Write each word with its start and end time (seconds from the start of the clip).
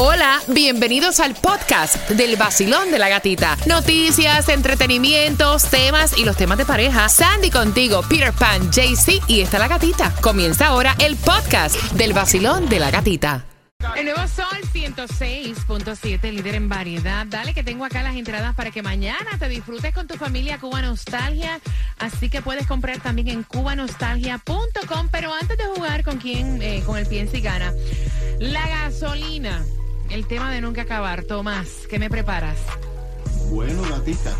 Hola, 0.00 0.40
bienvenidos 0.46 1.18
al 1.18 1.34
podcast 1.34 2.08
del 2.10 2.36
vacilón 2.36 2.92
de 2.92 3.00
la 3.00 3.08
gatita. 3.08 3.56
Noticias, 3.66 4.48
entretenimientos, 4.48 5.64
temas 5.64 6.16
y 6.16 6.24
los 6.24 6.36
temas 6.36 6.56
de 6.56 6.64
pareja. 6.64 7.08
Sandy 7.08 7.50
contigo, 7.50 8.02
Peter 8.08 8.32
Pan, 8.32 8.70
JC 8.70 9.20
y 9.26 9.40
está 9.40 9.58
la 9.58 9.66
gatita. 9.66 10.14
Comienza 10.20 10.68
ahora 10.68 10.94
el 11.00 11.16
podcast 11.16 11.74
del 11.94 12.12
vacilón 12.12 12.68
de 12.68 12.78
la 12.78 12.92
gatita. 12.92 13.44
El 13.96 14.04
nuevo 14.04 14.20
Sol 14.28 14.46
106.7, 14.72 16.30
líder 16.30 16.54
en 16.54 16.68
variedad. 16.68 17.26
Dale 17.26 17.52
que 17.52 17.64
tengo 17.64 17.84
acá 17.84 18.00
las 18.04 18.14
entradas 18.14 18.54
para 18.54 18.70
que 18.70 18.82
mañana 18.82 19.36
te 19.36 19.48
disfrutes 19.48 19.92
con 19.92 20.06
tu 20.06 20.14
familia 20.14 20.58
Cuba 20.58 20.80
Nostalgia. 20.80 21.58
Así 21.98 22.30
que 22.30 22.40
puedes 22.40 22.68
comprar 22.68 23.00
también 23.00 23.26
en 23.26 23.42
cubanostalgia.com. 23.42 25.08
Pero 25.10 25.34
antes 25.34 25.58
de 25.58 25.64
jugar 25.64 26.04
con 26.04 26.18
quien, 26.18 26.62
eh, 26.62 26.84
con 26.86 26.98
el 26.98 27.06
piensa 27.06 27.36
y 27.36 27.40
gana, 27.40 27.72
la 28.38 28.68
gasolina. 28.68 29.64
El 30.10 30.26
tema 30.26 30.50
de 30.50 30.60
nunca 30.60 30.82
acabar. 30.82 31.24
Tomás, 31.24 31.68
¿qué 31.88 31.98
me 31.98 32.08
preparas? 32.10 32.58
Bueno, 33.50 33.82
gatita, 33.88 34.34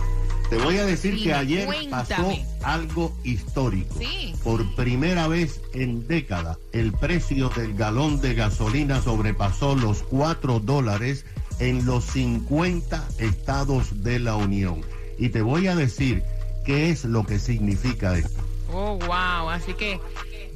te 0.50 0.56
voy 0.56 0.78
a 0.78 0.84
decir 0.86 1.14
Sí, 1.16 1.24
que 1.24 1.34
ayer 1.34 1.66
cuéntame. 1.66 1.90
pasó 2.06 2.32
algo 2.62 3.16
histórico. 3.24 3.94
Sí. 3.98 4.34
Por 4.42 4.74
primera 4.74 5.28
vez 5.28 5.60
en 5.74 6.06
décadas, 6.06 6.58
el 6.72 6.92
precio 6.92 7.48
del 7.50 7.74
galón 7.74 8.20
de 8.20 8.34
gasolina 8.34 9.00
sobrepasó 9.02 9.74
los 9.76 10.02
4 10.04 10.60
dólares 10.60 11.24
en 11.58 11.84
los 11.86 12.04
50 12.04 13.06
estados 13.18 14.02
de 14.02 14.18
la 14.18 14.36
Unión. 14.36 14.80
Y 15.18 15.30
te 15.30 15.42
voy 15.42 15.66
a 15.66 15.74
decir 15.76 16.22
qué 16.64 16.90
es 16.90 17.04
lo 17.04 17.24
que 17.24 17.38
significa 17.38 18.16
esto. 18.16 18.40
Oh, 18.72 18.98
wow. 18.98 19.48
Así 19.50 19.72
que 19.74 19.98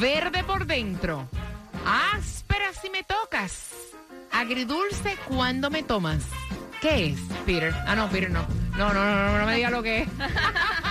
verde 0.00 0.42
por 0.44 0.64
dentro, 0.66 1.28
áspera 1.86 2.72
si 2.80 2.88
me 2.90 3.02
tocas, 3.04 3.72
agridulce 4.32 5.16
cuando 5.28 5.68
me 5.70 5.82
tomas. 5.82 6.22
¿Qué 6.80 7.08
es, 7.08 7.18
Peter? 7.44 7.74
Ah, 7.86 7.94
no, 7.94 8.08
Peter, 8.08 8.30
no. 8.30 8.46
No, 8.78 8.94
no, 8.94 9.04
no, 9.04 9.26
no, 9.26 9.38
no 9.38 9.44
me 9.46 9.56
diga 9.56 9.68
lo 9.68 9.82
que 9.82 10.02
es. 10.02 10.08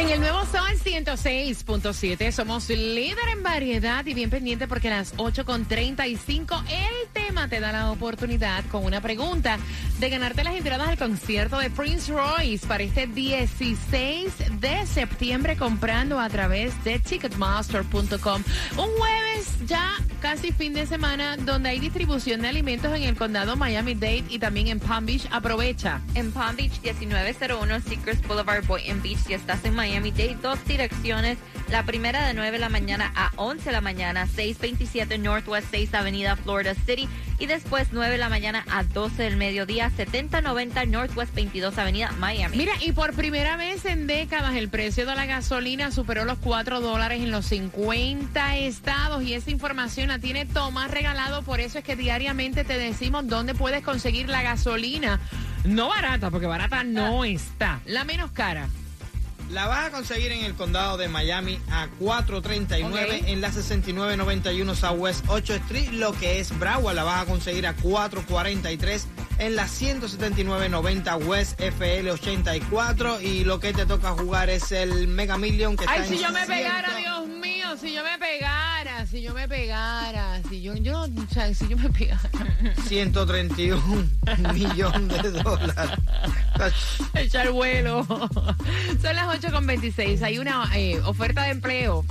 En 0.00 0.08
el 0.08 0.18
nuevo 0.18 0.38
Sol 0.46 0.78
106.7 0.82 2.32
somos 2.32 2.70
líder 2.70 3.28
en 3.32 3.42
variedad 3.42 4.04
y 4.06 4.14
bien 4.14 4.30
pendiente 4.30 4.66
porque 4.66 4.88
a 4.88 4.96
las 4.96 5.14
8.35 5.16 6.64
el 6.70 7.19
tema 7.30 7.46
te 7.46 7.60
da 7.60 7.70
la 7.70 7.92
oportunidad 7.92 8.64
con 8.72 8.84
una 8.84 9.00
pregunta 9.00 9.56
de 10.00 10.10
ganarte 10.10 10.42
las 10.42 10.56
entradas 10.56 10.88
al 10.88 10.98
concierto 10.98 11.58
de 11.58 11.70
Prince 11.70 12.12
Royce 12.12 12.66
para 12.66 12.82
este 12.82 13.06
16 13.06 14.60
de 14.60 14.84
septiembre 14.84 15.56
comprando 15.56 16.18
a 16.18 16.28
través 16.28 16.82
de 16.82 16.98
Ticketmaster.com. 16.98 18.42
Un 18.72 18.98
jueves 18.98 19.58
ya 19.64 19.92
casi 20.20 20.50
fin 20.50 20.74
de 20.74 20.86
semana 20.86 21.36
donde 21.36 21.68
hay 21.68 21.78
distribución 21.78 22.42
de 22.42 22.48
alimentos 22.48 22.92
en 22.96 23.04
el 23.04 23.14
condado 23.14 23.54
Miami-Dade 23.54 24.24
y 24.28 24.40
también 24.40 24.66
en 24.66 24.80
Palm 24.80 25.06
Beach. 25.06 25.28
Aprovecha. 25.30 26.00
En 26.16 26.32
Palm 26.32 26.56
Beach 26.56 26.80
1901 26.82 27.80
Seacrest 27.80 28.26
Boulevard 28.26 28.66
Boynton 28.66 29.00
Beach. 29.02 29.18
Si 29.18 29.34
estás 29.34 29.64
en 29.64 29.74
Miami 29.74 30.10
Dade, 30.10 30.36
dos 30.42 30.58
direcciones. 30.64 31.38
La 31.70 31.84
primera 31.84 32.26
de 32.26 32.34
9 32.34 32.50
de 32.50 32.58
la 32.58 32.68
mañana 32.68 33.12
a 33.14 33.30
11 33.36 33.66
de 33.66 33.72
la 33.72 33.80
mañana, 33.80 34.26
627 34.26 35.18
Northwest 35.18 35.68
6 35.70 35.94
Avenida 35.94 36.34
Florida 36.34 36.74
City. 36.74 37.08
Y 37.38 37.46
después 37.46 37.88
9 37.92 38.10
de 38.10 38.18
la 38.18 38.28
mañana 38.28 38.64
a 38.72 38.82
12 38.82 39.22
del 39.22 39.36
mediodía, 39.36 39.88
7090 39.90 40.86
Northwest 40.86 41.32
22 41.32 41.78
Avenida 41.78 42.10
Miami. 42.18 42.56
Mira, 42.56 42.72
y 42.80 42.90
por 42.90 43.14
primera 43.14 43.56
vez 43.56 43.84
en 43.84 44.08
décadas 44.08 44.56
el 44.56 44.68
precio 44.68 45.06
de 45.06 45.14
la 45.14 45.26
gasolina 45.26 45.92
superó 45.92 46.24
los 46.24 46.38
4 46.38 46.80
dólares 46.80 47.22
en 47.22 47.30
los 47.30 47.46
50 47.46 48.56
estados 48.56 49.22
y 49.22 49.34
esa 49.34 49.52
información 49.52 50.08
la 50.08 50.18
tiene 50.18 50.46
Tomás 50.46 50.90
regalado, 50.90 51.42
por 51.42 51.60
eso 51.60 51.78
es 51.78 51.84
que 51.84 51.94
diariamente 51.94 52.64
te 52.64 52.78
decimos 52.78 53.28
dónde 53.28 53.54
puedes 53.54 53.84
conseguir 53.84 54.28
la 54.28 54.42
gasolina. 54.42 55.20
No 55.64 55.88
barata, 55.88 56.30
porque 56.30 56.46
barata 56.48 56.82
no 56.82 57.24
está, 57.24 57.80
la 57.86 58.02
menos 58.02 58.32
cara. 58.32 58.68
La 59.50 59.66
vas 59.66 59.86
a 59.86 59.90
conseguir 59.90 60.30
en 60.30 60.44
el 60.44 60.54
condado 60.54 60.96
de 60.96 61.08
Miami 61.08 61.58
a 61.70 61.88
439 61.98 63.20
Ok. 63.22 63.28
en 63.28 63.40
la 63.40 63.50
6991 63.50 64.74
Southwest 64.76 65.24
8 65.28 65.54
Street. 65.54 65.88
Lo 65.90 66.12
que 66.12 66.38
es 66.38 66.56
Broward 66.56 66.94
la 66.94 67.02
vas 67.02 67.22
a 67.22 67.26
conseguir 67.26 67.66
a 67.66 67.74
443 67.74 69.06
en 69.38 69.56
la 69.56 69.66
17990 69.66 71.16
West 71.16 71.60
FL 71.60 72.10
84. 72.10 73.20
Y 73.22 73.42
lo 73.44 73.58
que 73.58 73.72
te 73.72 73.86
toca 73.86 74.10
jugar 74.12 74.50
es 74.50 74.70
el 74.70 75.08
Mega 75.08 75.36
Million 75.36 75.76
que 75.76 75.84
Ay, 75.88 76.02
está 76.02 76.08
si 76.08 76.14
en 76.16 76.22
yo 76.22 76.32
me 76.32 76.46
pegara, 76.46 76.88
100. 76.90 77.02
Dios 77.02 77.26
mío, 77.26 77.66
si 77.80 77.92
yo 77.92 78.04
me 78.04 78.18
pegara, 78.18 78.59
si 79.06 79.22
yo 79.22 79.34
me 79.34 79.48
pegara, 79.48 80.40
si 80.48 80.62
yo, 80.62 80.74
yo, 80.74 81.02
o 81.02 81.32
sea, 81.32 81.52
si 81.54 81.68
yo 81.68 81.76
me 81.76 81.90
pegara. 81.90 82.30
131 82.86 84.08
millones 84.54 85.22
de 85.22 85.30
dólares. 85.30 85.98
Echar 87.14 87.50
vuelo. 87.50 88.04
Son 88.06 89.16
las 89.16 89.42
8.26. 89.42 90.22
Hay 90.22 90.38
una 90.38 90.68
eh, 90.76 91.00
oferta 91.00 91.44
de 91.44 91.50
empleo. 91.50 92.04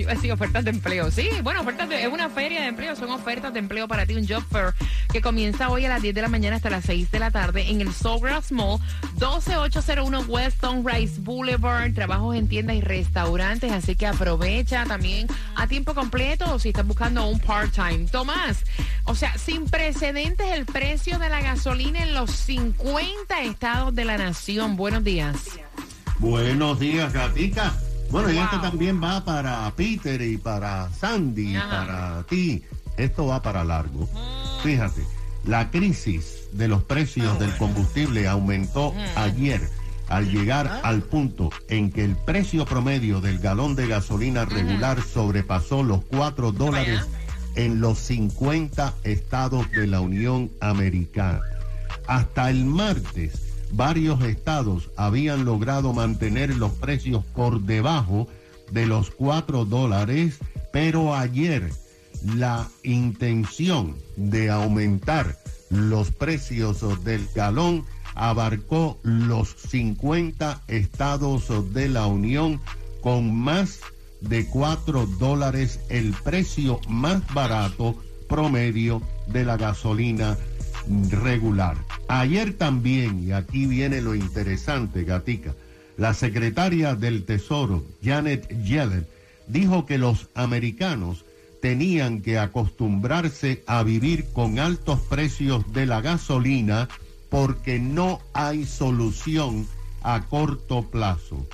Iba 0.04 0.12
a 0.12 0.14
decir 0.14 0.32
ofertas 0.32 0.64
de 0.64 0.70
empleo. 0.70 1.10
Sí, 1.10 1.28
bueno, 1.42 1.60
ofertas 1.60 1.88
de, 1.88 2.02
es 2.02 2.08
una 2.08 2.30
feria 2.30 2.62
de 2.62 2.68
empleo. 2.68 2.96
Son 2.96 3.10
ofertas 3.10 3.52
de 3.52 3.58
empleo 3.58 3.86
para 3.86 4.06
ti, 4.06 4.14
un 4.14 4.26
job 4.26 4.42
fair 4.50 4.72
que 5.12 5.20
comienza 5.20 5.68
hoy 5.68 5.84
a 5.84 5.90
las 5.90 6.00
10 6.00 6.14
de 6.14 6.22
la 6.22 6.28
mañana 6.28 6.56
hasta 6.56 6.70
las 6.70 6.84
6 6.86 7.10
de 7.10 7.18
la 7.18 7.30
tarde 7.30 7.68
en 7.68 7.82
el 7.82 7.92
Sawgrass 7.92 8.50
Mall, 8.50 8.78
12801 9.16 10.20
West 10.20 10.60
Sunrise 10.60 11.20
Boulevard. 11.20 11.92
Trabajos 11.92 12.34
en 12.34 12.48
tiendas 12.48 12.76
y 12.76 12.80
restaurantes, 12.80 13.72
así 13.72 13.94
que 13.94 14.06
aprovecha 14.06 14.84
también 14.86 15.26
a 15.56 15.66
tiempo 15.66 15.94
completo 15.94 16.58
si 16.58 16.70
estás 16.70 16.86
buscando 16.86 17.26
un 17.26 17.38
part-time. 17.40 18.06
Tomás, 18.10 18.64
o 19.04 19.14
sea, 19.14 19.36
sin 19.36 19.66
precedentes 19.66 20.46
el 20.52 20.64
precio 20.64 21.18
de 21.18 21.28
la 21.28 21.42
gasolina 21.42 22.02
en 22.02 22.14
los 22.14 22.30
50 22.30 23.42
estados 23.42 23.94
de 23.94 24.04
la 24.06 24.16
nación. 24.16 24.76
Buenos 24.76 25.04
días. 25.04 25.36
Buenos 26.18 26.78
días, 26.78 27.12
gatita. 27.12 27.74
Bueno, 28.10 28.30
y 28.32 28.38
esto 28.38 28.60
también 28.60 29.02
va 29.02 29.24
para 29.24 29.72
Peter 29.76 30.20
y 30.20 30.36
para 30.36 30.90
Sandy 30.92 31.56
y 31.56 31.60
para 31.60 32.24
ti. 32.24 32.62
Esto 32.96 33.26
va 33.26 33.40
para 33.40 33.64
largo. 33.64 34.08
Fíjate, 34.62 35.04
la 35.44 35.70
crisis 35.70 36.48
de 36.52 36.68
los 36.68 36.82
precios 36.82 37.38
del 37.38 37.56
combustible 37.56 38.28
aumentó 38.28 38.94
ayer 39.16 39.60
al 40.08 40.28
llegar 40.28 40.80
al 40.82 41.02
punto 41.02 41.50
en 41.68 41.92
que 41.92 42.04
el 42.04 42.16
precio 42.16 42.64
promedio 42.66 43.20
del 43.20 43.38
galón 43.38 43.76
de 43.76 43.86
gasolina 43.86 44.44
regular 44.44 45.00
sobrepasó 45.02 45.84
los 45.84 46.04
4 46.06 46.50
dólares 46.52 47.02
en 47.54 47.80
los 47.80 47.98
50 47.98 48.94
estados 49.04 49.70
de 49.70 49.86
la 49.86 50.00
Unión 50.00 50.50
Americana. 50.60 51.40
Hasta 52.06 52.50
el 52.50 52.64
martes, 52.64 53.49
varios 53.72 54.22
estados 54.22 54.90
habían 54.96 55.44
logrado 55.44 55.92
mantener 55.92 56.56
los 56.56 56.72
precios 56.72 57.24
por 57.24 57.62
debajo 57.62 58.28
de 58.70 58.86
los 58.86 59.10
4 59.10 59.64
dólares, 59.64 60.38
pero 60.72 61.14
ayer 61.14 61.70
la 62.22 62.68
intención 62.82 63.96
de 64.16 64.50
aumentar 64.50 65.38
los 65.70 66.10
precios 66.10 67.04
del 67.04 67.26
galón 67.34 67.84
abarcó 68.14 68.98
los 69.02 69.54
50 69.68 70.62
estados 70.68 71.72
de 71.72 71.88
la 71.88 72.06
Unión 72.06 72.60
con 73.00 73.34
más 73.34 73.80
de 74.20 74.46
4 74.46 75.06
dólares 75.18 75.80
el 75.88 76.12
precio 76.12 76.80
más 76.88 77.22
barato 77.32 77.96
promedio 78.28 79.00
de 79.28 79.44
la 79.44 79.56
gasolina 79.56 80.36
regular. 81.10 81.76
Ayer 82.12 82.54
también, 82.54 83.22
y 83.22 83.30
aquí 83.30 83.66
viene 83.66 84.00
lo 84.00 84.16
interesante, 84.16 85.04
Gatica, 85.04 85.54
la 85.96 86.12
secretaria 86.12 86.96
del 86.96 87.24
Tesoro, 87.24 87.84
Janet 88.02 88.48
Yellen, 88.64 89.06
dijo 89.46 89.86
que 89.86 89.96
los 89.96 90.26
americanos 90.34 91.24
tenían 91.62 92.20
que 92.20 92.36
acostumbrarse 92.36 93.62
a 93.68 93.84
vivir 93.84 94.24
con 94.32 94.58
altos 94.58 94.98
precios 95.02 95.72
de 95.72 95.86
la 95.86 96.00
gasolina 96.00 96.88
porque 97.28 97.78
no 97.78 98.18
hay 98.32 98.66
solución 98.66 99.68
a 100.02 100.22
corto 100.22 100.90
plazo. 100.90 101.46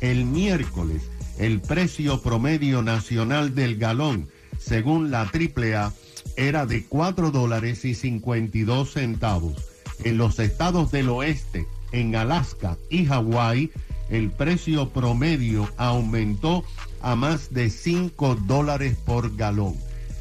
El 0.00 0.24
miércoles, 0.24 1.02
el 1.36 1.60
precio 1.60 2.22
promedio 2.22 2.80
nacional 2.80 3.56
del 3.56 3.76
galón, 3.76 4.28
según 4.56 5.10
la 5.10 5.22
AAA, 5.22 5.92
era 6.36 6.64
de 6.64 6.84
4 6.84 7.32
dólares 7.32 7.84
y 7.84 7.96
52 7.96 8.92
centavos. 8.92 9.75
En 10.04 10.18
los 10.18 10.38
estados 10.38 10.90
del 10.90 11.08
oeste, 11.08 11.66
en 11.92 12.14
Alaska 12.16 12.76
y 12.90 13.06
Hawái, 13.06 13.70
el 14.08 14.30
precio 14.30 14.90
promedio 14.90 15.68
aumentó 15.76 16.64
a 17.00 17.16
más 17.16 17.52
de 17.52 17.70
5 17.70 18.36
dólares 18.46 18.96
por 19.04 19.36
galón. 19.36 19.74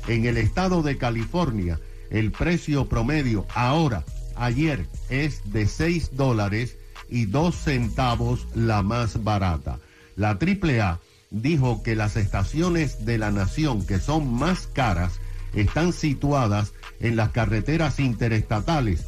En 0.08 0.26
el 0.26 0.38
estado 0.38 0.82
de 0.82 0.98
California, 0.98 1.80
el 2.10 2.32
precio 2.32 2.88
promedio 2.88 3.46
ahora, 3.54 4.06
ayer, 4.36 4.88
es 5.10 5.52
de 5.52 5.68
6 5.68 6.12
dólares 6.14 6.78
y 7.10 7.26
2 7.26 7.56
centavos 7.56 8.48
la 8.56 8.82
más 8.82 9.24
barata. 9.24 9.80
La 10.16 10.40
AAA 10.40 11.00
dijo 11.32 11.84
que 11.84 11.96
las 11.96 12.16
estaciones 12.16 13.06
de 13.06 13.18
la 13.18 13.32
nación 13.32 13.86
que 13.86 14.00
son 14.00 14.34
más 14.34 14.68
caras 14.68 15.20
están 15.54 15.94
situadas 15.94 16.74
en 17.00 17.16
las 17.16 17.30
carreteras 17.30 18.00
interestatales 18.00 19.06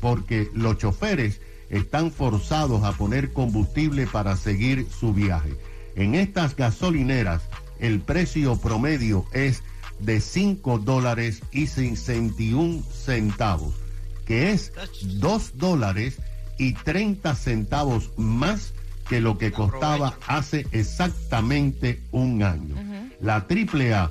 porque 0.00 0.50
los 0.54 0.78
choferes 0.78 1.40
están 1.70 2.10
forzados 2.10 2.84
a 2.84 2.92
poner 2.92 3.32
combustible 3.32 4.06
para 4.06 4.36
seguir 4.36 4.86
su 4.90 5.12
viaje. 5.12 5.56
En 5.96 6.14
estas 6.14 6.54
gasolineras 6.54 7.42
el 7.78 8.00
precio 8.00 8.56
promedio 8.56 9.26
es 9.32 9.62
de 10.00 10.20
5 10.20 10.78
dólares 10.78 11.42
y 11.52 11.66
61 11.66 12.82
centavos, 12.92 13.74
que 14.26 14.50
es 14.52 14.72
2 15.02 15.52
dólares 15.56 16.18
y 16.58 16.74
30 16.74 17.34
centavos 17.34 18.10
más 18.16 18.72
que 19.08 19.20
lo 19.20 19.38
que 19.38 19.52
costaba 19.52 20.18
hace 20.26 20.66
exactamente 20.72 22.02
un 22.12 22.42
año. 22.42 22.74
La 23.20 23.46
AAA 23.48 24.10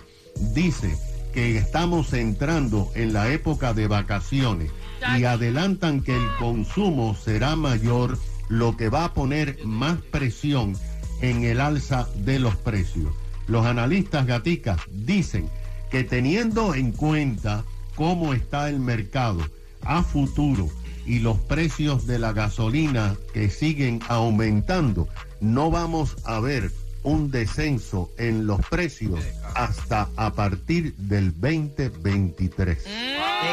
dice 0.53 0.97
que 1.33 1.57
estamos 1.57 2.13
entrando 2.13 2.91
en 2.95 3.13
la 3.13 3.31
época 3.31 3.73
de 3.73 3.87
vacaciones 3.87 4.71
y 5.17 5.23
adelantan 5.23 6.01
que 6.01 6.15
el 6.15 6.27
consumo 6.39 7.15
será 7.15 7.55
mayor, 7.55 8.17
lo 8.49 8.77
que 8.77 8.89
va 8.89 9.05
a 9.05 9.13
poner 9.13 9.63
más 9.65 9.97
presión 10.11 10.75
en 11.21 11.43
el 11.43 11.61
alza 11.61 12.07
de 12.15 12.39
los 12.39 12.55
precios. 12.55 13.13
Los 13.47 13.65
analistas 13.65 14.25
gaticas 14.25 14.79
dicen 14.89 15.49
que 15.89 16.03
teniendo 16.03 16.75
en 16.75 16.91
cuenta 16.91 17.63
cómo 17.95 18.33
está 18.33 18.69
el 18.69 18.79
mercado 18.79 19.39
a 19.83 20.03
futuro 20.03 20.69
y 21.05 21.19
los 21.19 21.37
precios 21.37 22.07
de 22.07 22.19
la 22.19 22.33
gasolina 22.33 23.15
que 23.33 23.49
siguen 23.49 24.01
aumentando, 24.07 25.07
no 25.39 25.69
vamos 25.69 26.17
a 26.25 26.39
ver 26.39 26.71
un 27.03 27.29
descenso 27.29 28.09
en 28.17 28.47
los 28.47 28.59
precios 28.67 29.19
hasta 29.53 30.09
a 30.15 30.33
partir 30.33 30.95
del 30.97 31.31
2023. 31.39 32.83
¿Qué, 32.83 32.89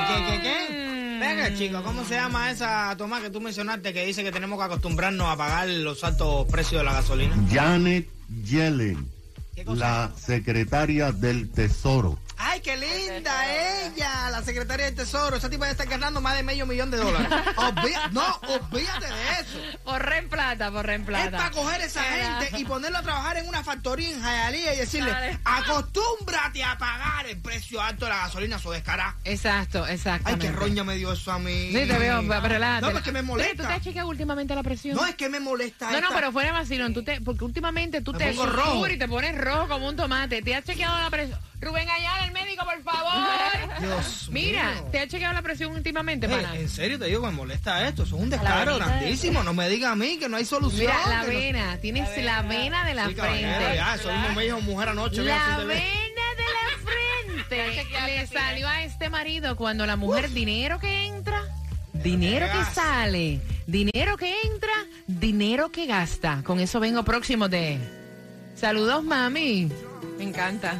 qué, 0.08 0.40
qué, 0.42 0.61
Venga, 1.22 1.54
chico, 1.54 1.84
¿cómo 1.84 2.04
se 2.04 2.16
llama 2.16 2.50
esa 2.50 2.96
toma 2.98 3.20
que 3.20 3.30
tú 3.30 3.40
mencionaste 3.40 3.92
que 3.92 4.04
dice 4.04 4.24
que 4.24 4.32
tenemos 4.32 4.58
que 4.58 4.64
acostumbrarnos 4.64 5.28
a 5.28 5.36
pagar 5.36 5.68
los 5.68 6.02
altos 6.02 6.48
precios 6.50 6.80
de 6.80 6.84
la 6.84 6.94
gasolina? 6.94 7.36
Janet 7.48 8.08
Yellen, 8.44 9.08
la 9.66 10.10
secretaria 10.16 11.12
del 11.12 11.48
Tesoro. 11.52 12.18
¡Ay, 12.38 12.60
qué 12.60 12.76
linda 12.76 13.86
ella! 13.86 14.30
La 14.30 14.42
secretaria 14.42 14.86
del 14.86 14.96
Tesoro. 14.96 15.36
Esa 15.36 15.48
tipa 15.48 15.66
ya 15.66 15.70
está 15.70 15.84
ganando 15.84 16.20
más 16.20 16.36
de 16.36 16.42
medio 16.42 16.66
millón 16.66 16.90
de 16.90 16.96
dólares. 16.96 17.28
no, 18.10 18.40
olvídate 18.48 19.06
de 19.06 19.30
eso. 19.40 19.78
Por 19.84 20.12
en 20.12 20.28
plata. 20.56 21.24
Es 21.24 21.30
para 21.30 21.50
coger 21.50 21.80
esa 21.80 22.02
gente 22.02 22.58
y 22.58 22.64
ponerlo 22.64 22.98
a 22.98 23.02
trabajar 23.02 23.36
en 23.36 23.48
una 23.48 23.62
factoría 23.62 24.10
en 24.10 24.22
Jayalía 24.22 24.74
y 24.74 24.78
decirle, 24.78 25.38
acostúmbrate 25.44 26.62
a 26.64 26.76
pagar 26.78 27.26
el 27.26 27.38
precio 27.38 27.80
alto 27.80 28.06
de 28.06 28.10
la 28.10 28.18
gasolina, 28.18 28.58
su 28.58 28.70
descará. 28.70 29.16
Exacto, 29.24 29.86
exacto. 29.86 30.28
Ay, 30.28 30.36
qué 30.36 30.50
roña 30.50 30.84
me 30.84 30.96
dio 30.96 31.12
eso 31.12 31.32
a 31.32 31.38
mí. 31.38 31.68
Sí, 31.72 31.86
te 31.86 31.98
veo, 31.98 32.22
pero 32.26 32.58
No, 32.80 32.90
es 32.90 33.02
que 33.02 33.12
me 33.12 33.22
molesta. 33.22 33.62
¿Tú 33.62 33.68
te 33.68 33.74
has 33.74 33.82
chequeado 33.82 34.08
últimamente 34.08 34.54
la 34.54 34.62
presión? 34.62 34.96
No, 34.96 35.06
es 35.06 35.14
que 35.14 35.28
me 35.28 35.40
molesta 35.40 35.90
No, 35.90 36.00
no, 36.00 36.08
pero 36.14 36.32
fuera 36.32 36.52
vacilón. 36.52 36.94
Tú 36.94 37.02
te, 37.02 37.20
porque 37.20 37.44
últimamente 37.44 38.00
tú 38.00 38.12
te 38.12 38.32
pongo 38.32 38.46
rojo. 38.46 38.88
y 38.88 38.98
te 38.98 39.08
pones 39.08 39.36
rojo 39.36 39.68
como 39.68 39.88
un 39.88 39.96
tomate. 39.96 40.42
¿Te 40.42 40.54
has 40.54 40.64
chequeado 40.64 40.98
la 40.98 41.10
presión? 41.10 41.38
Rubén 41.62 41.88
Ayala, 41.88 42.24
el 42.24 42.32
médico, 42.32 42.64
por 42.64 42.82
favor. 42.82 43.12
Dios 43.80 44.28
Mira, 44.32 44.82
¿te 44.90 44.98
ha 44.98 45.06
chequeado 45.06 45.32
la 45.34 45.42
presión 45.42 45.70
últimamente, 45.72 46.28
pana? 46.28 46.56
En 46.56 46.68
serio, 46.68 46.98
te 46.98 47.04
digo, 47.04 47.24
me 47.24 47.30
molesta 47.30 47.86
esto. 47.86 48.02
Eso 48.02 48.16
es 48.16 48.22
un 48.22 48.30
descaro 48.30 48.76
grandísimo. 48.76 49.44
No 49.44 49.54
me 49.54 49.68
diga 49.68 49.92
a 49.92 49.94
mí 49.94 50.18
que 50.18 50.28
no 50.28 50.36
hay 50.36 50.41
solución. 50.44 50.92
Mira, 50.92 51.06
la 51.08 51.24
vena. 51.24 51.78
Tienes 51.80 52.24
la 52.24 52.42
vena, 52.42 52.84
de 52.86 52.94
la 52.94 53.04
frente. 53.04 53.76
ya, 53.76 53.94
eso 53.94 54.12
mismo 54.12 54.34
me 54.34 54.44
dijo 54.44 54.60
mujer 54.60 54.88
anoche. 54.90 55.22
La 55.22 55.58
vena 55.58 55.74
de 56.36 56.44
la 56.44 56.84
frente 56.84 57.86
le 58.06 58.26
salió 58.26 58.68
a 58.68 58.84
este 58.84 59.10
marido 59.10 59.56
cuando 59.56 59.86
la 59.86 59.96
mujer, 59.96 60.30
dinero 60.30 60.78
que 60.78 61.06
entra, 61.06 61.42
dinero 61.92 62.46
que 62.52 62.74
sale, 62.74 63.40
dinero 63.66 64.16
que 64.16 64.34
entra, 64.44 64.72
dinero 65.06 65.70
que 65.70 65.86
gasta. 65.86 66.42
Con 66.44 66.60
eso 66.60 66.80
vengo 66.80 67.02
próximo 67.04 67.48
de... 67.48 67.78
Saludos, 68.54 69.02
mami. 69.02 69.70
Me 70.18 70.24
encanta. 70.24 70.76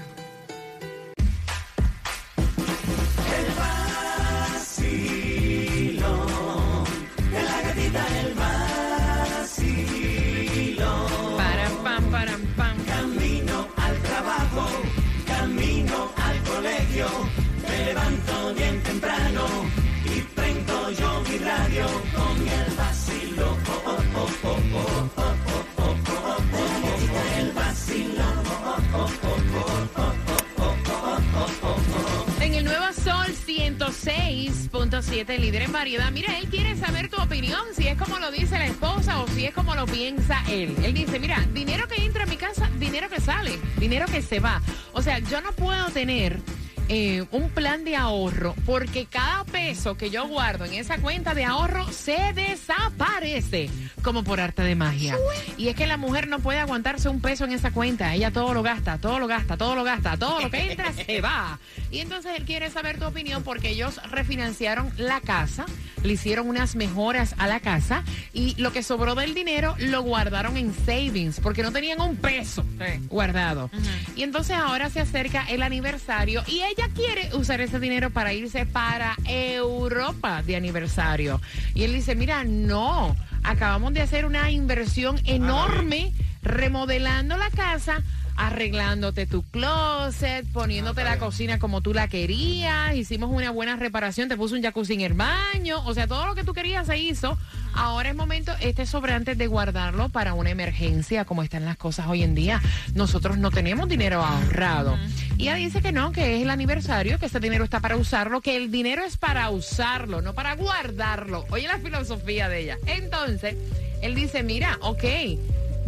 106.7, 34.93 35.39
líder 35.39 35.63
en 35.63 35.73
variedad. 35.73 36.13
Mira, 36.13 36.39
él 36.39 36.49
quiere 36.49 36.77
saber 36.77 37.09
tu 37.09 37.17
opinión, 37.17 37.63
si 37.75 37.89
es 37.89 37.97
como 37.97 38.19
lo 38.19 38.31
dice 38.31 38.59
la 38.59 38.67
esposa 38.67 39.23
o 39.23 39.29
si 39.29 39.47
es 39.47 39.55
como 39.55 39.75
lo 39.75 39.87
piensa 39.87 40.43
él. 40.51 40.77
Él 40.85 40.93
dice, 40.93 41.19
mira, 41.19 41.41
dinero 41.55 41.89
que 41.89 42.05
entra 42.05 42.25
a 42.25 42.27
mi 42.27 42.37
casa, 42.37 42.69
dinero 42.79 43.09
que 43.09 43.19
sale, 43.19 43.59
dinero 43.79 44.05
que 44.05 44.21
se 44.21 44.39
va. 44.39 44.61
O 44.93 45.01
sea, 45.01 45.19
yo 45.21 45.41
no 45.41 45.53
puedo 45.53 45.89
tener 45.89 46.41
eh, 46.89 47.25
un 47.31 47.49
plan 47.51 47.85
de 47.85 47.97
ahorro 47.97 48.55
porque 48.67 49.07
cada 49.07 49.45
peso 49.45 49.97
que 49.97 50.11
yo 50.11 50.27
guardo 50.27 50.65
en 50.65 50.75
esa 50.75 50.99
cuenta 50.99 51.35
de 51.35 51.45
ahorro 51.45 51.91
se 51.93 52.33
desaparece 52.35 53.71
como 54.03 54.25
por 54.25 54.41
arte 54.41 54.63
de 54.63 54.75
magia. 54.75 55.17
Y 55.57 55.69
es 55.69 55.77
que 55.77 55.87
la 55.87 55.97
mujer 55.97 56.29
no 56.29 56.41
puede 56.41 56.59
aguantarse 56.59 57.09
un 57.09 57.21
peso 57.21 57.45
en 57.45 57.53
esa 57.53 57.71
cuenta. 57.71 58.15
Ella 58.15 58.31
todo 58.31 58.53
lo 58.55 58.63
gasta, 58.63 58.99
todo 58.99 59.19
lo 59.19 59.27
gasta, 59.27 59.57
todo 59.57 59.75
lo 59.75 59.85
gasta, 59.85 60.17
todo 60.17 60.41
lo 60.41 60.51
que 60.51 60.73
entra 60.73 60.93
se 60.93 61.21
va. 61.21 61.59
Y 61.91 62.01
entonces 62.01 62.33
él 62.37 62.45
quiere 62.45 62.71
saber 62.71 62.99
tu 62.99 63.07
opinión 63.07 63.43
porque 63.43 63.71
ellos 63.71 64.01
refinanciaron 64.11 64.93
la 64.97 65.21
casa, 65.21 65.67
le 66.03 66.13
hicieron 66.13 66.49
unas 66.49 66.77
mejoras 66.77 67.35
a 67.39 67.47
la 67.47 67.61
casa 67.61 68.05
y 68.33 68.55
lo 68.61 68.73
que 68.73 68.83
sobró 68.83 69.15
del 69.15 69.35
dinero 69.35 69.75
lo 69.79 70.03
guardaron 70.03 70.57
en 70.57 70.75
savings 70.75 71.41
porque 71.41 71.63
no 71.63 71.73
tenían 71.73 72.01
un 72.01 72.17
peso 72.17 72.65
guardado. 73.09 73.71
Y 74.17 74.23
entonces 74.23 74.57
ahora 74.57 74.91
se 74.91 75.01
acerca 75.01 75.45
el 75.49 75.63
aniversario 75.63 76.43
y 76.47 76.63
ella 76.63 76.89
quiere 76.95 77.35
usar 77.35 77.61
ese 77.61 77.79
dinero 77.81 78.11
para 78.11 78.33
irse 78.33 78.67
para 78.67 79.17
Europa 79.27 80.43
de 80.43 80.57
aniversario. 80.57 81.41
Y 81.75 81.85
él 81.85 81.93
dice, 81.93 82.15
mira, 82.15 82.45
no, 82.45 83.17
acabamos 83.43 83.93
de 83.93 84.03
hacer 84.03 84.25
una 84.25 84.51
inversión 84.51 85.21
enorme 85.25 86.13
remodelando 86.43 87.37
la 87.37 87.51
casa 87.51 88.03
arreglándote 88.37 89.27
tu 89.27 89.43
closet, 89.43 90.47
poniéndote 90.53 91.05
la 91.05 91.19
cocina 91.19 91.59
como 91.59 91.81
tú 91.81 91.95
la 91.95 92.09
querías, 92.09 92.95
hicimos 92.95 93.31
una 93.31 93.51
buena 93.51 93.77
reparación, 93.77 94.29
te 94.29 94.37
puso 94.37 94.55
un 94.55 94.63
jacuzzi 94.63 94.95
en 94.95 95.01
el 95.03 95.15
baño, 95.15 95.83
o 95.85 95.95
sea, 95.95 96.07
todo 96.07 96.27
lo 96.27 96.35
que 96.35 96.45
tú 96.45 96.53
querías 96.53 96.87
se 96.87 96.99
hizo. 96.99 97.39
Ahora 97.75 98.11
es 98.11 98.15
momento, 98.15 98.53
este 98.61 98.87
sobrante 98.87 99.35
de 99.35 99.47
guardarlo 99.47 100.09
para 100.09 100.35
una 100.35 100.51
emergencia, 100.51 101.25
como 101.25 101.43
están 101.43 101.65
las 101.65 101.77
cosas 101.77 102.07
hoy 102.09 102.23
en 102.23 102.35
día. 102.35 102.61
Nosotros 102.95 103.39
no 103.39 103.51
tenemos 103.51 103.89
dinero 103.89 104.23
ahorrado. 104.23 104.99
Y 105.39 105.45
ella 105.45 105.55
dice 105.55 105.81
que 105.81 105.93
no, 105.93 106.13
que 106.13 106.37
es 106.37 106.43
el 106.43 106.51
aniversario, 106.51 107.19
que 107.19 107.27
ese 107.27 107.41
dinero 107.41 107.65
está 107.65 107.81
para 107.81 107.97
usarlo, 107.97 108.41
que 108.41 108.57
el 108.57 108.71
dinero 108.71 109.05
es 109.05 109.17
para 109.17 109.49
usarlo, 109.51 110.21
no 110.21 110.35
para 110.35 110.55
guardarlo. 110.55 111.47
Oye 111.51 111.67
la 111.67 111.79
filosofía 111.79 112.49
de 112.49 112.61
ella. 112.61 112.79
Entonces, 112.87 113.57
él 114.03 114.15
dice, 114.15 114.43
mira, 114.43 114.79
ok, 114.83 115.05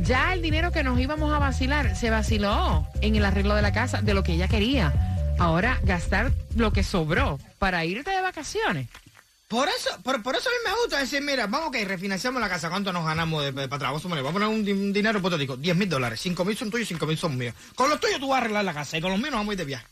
ya 0.03 0.33
el 0.33 0.43
dinero 0.43 0.73
que 0.73 0.83
nos 0.83 0.99
íbamos 0.99 1.33
a 1.33 1.39
vacilar 1.39 1.97
se 1.97 2.11
vaciló 2.11 2.87
en 3.01 3.17
el 3.17 3.25
arreglo 3.25 3.55
de 3.55 3.63
la 3.63 3.73
casa, 3.73 4.03
de 4.03 4.15
lo 4.15 4.23
que 4.23 4.33
ella 4.33 4.49
quería. 4.49 4.93
Ahora 5.39 5.81
gastar 5.83 6.33
lo 6.57 6.73
que 6.73 6.83
sobró 6.85 7.39
para 7.59 7.85
irte 7.85 8.11
de 8.11 8.21
vacaciones. 8.21 8.89
Por 9.49 9.69
eso, 9.69 9.91
por, 10.03 10.23
por 10.23 10.35
eso 10.37 10.49
a 10.49 10.53
mí 10.53 10.57
me 10.71 10.81
gusta 10.83 10.99
decir, 10.99 11.21
mira, 11.23 11.47
vamos 11.47 11.71
que 11.71 11.85
refinanciamos 11.85 12.41
la 12.41 12.49
casa, 12.49 12.71
¿cuánto 12.71 12.93
nos 12.93 13.05
ganamos 13.05 13.43
de, 13.43 13.53
de- 13.53 13.69
para 13.69 13.77
atrás? 13.89 14.03
Vamos 14.03 14.05
a 14.29 14.33
poner, 14.33 14.49
un, 14.49 14.69
un 14.69 14.93
dinero 14.93 15.19
hipotético, 15.19 15.57
10 15.57 15.77
mil 15.77 15.89
dólares, 15.89 16.21
5 16.23 16.45
mil 16.45 16.57
son 16.57 16.71
tuyos, 16.71 16.89
5 16.89 17.07
mil 17.07 17.17
son 17.19 17.37
míos. 17.37 17.55
Con 17.75 17.89
los 17.91 18.01
tuyos 18.01 18.19
tú 18.19 18.29
vas 18.29 18.39
a 18.39 18.41
arreglar 18.43 18.65
la 18.65 18.73
casa 18.75 18.97
y 18.97 19.01
con 19.01 19.11
los 19.13 19.21
míos 19.21 19.33
vamos 19.35 19.51
a 19.51 19.53
ir 19.53 19.59
de 19.59 19.65
viaje. 19.65 19.87